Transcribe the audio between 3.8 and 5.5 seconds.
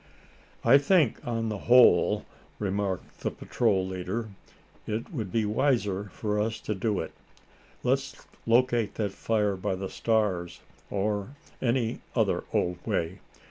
leader, "it would be